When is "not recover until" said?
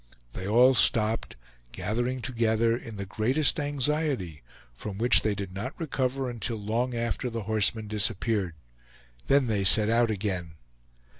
5.53-6.57